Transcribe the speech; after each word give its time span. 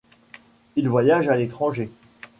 Il 0.77 0.89
voyage 0.89 1.29
à 1.29 1.37
l'étranger. 1.37 1.91